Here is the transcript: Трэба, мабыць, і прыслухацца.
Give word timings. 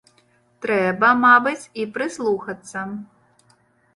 Трэба, 0.65 1.09
мабыць, 1.25 1.69
і 1.83 1.85
прыслухацца. 1.97 2.79